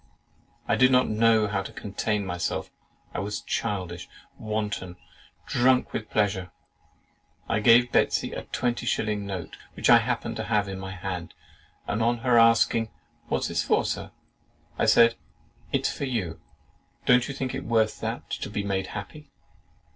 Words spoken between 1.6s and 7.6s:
to contain myself; I was childish, wanton, drunk with pleasure. I